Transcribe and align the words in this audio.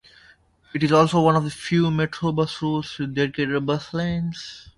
It 0.73 0.81
is 0.81 0.91
also 0.91 1.21
one 1.21 1.35
of 1.35 1.43
the 1.43 1.51
few 1.51 1.91
Metrobus 1.91 2.59
routes 2.63 2.97
with 2.97 3.13
dedicated 3.13 3.63
bus 3.67 3.93
lanes. 3.93 4.67